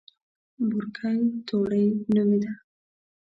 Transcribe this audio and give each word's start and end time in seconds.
بورګۍ 0.67 1.19
توړۍ 1.47 1.85
نومېده. 2.13 2.51